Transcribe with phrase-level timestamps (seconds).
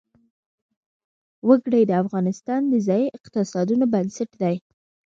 [1.47, 4.55] وګړي د افغانستان د ځایي اقتصادونو بنسټ دی.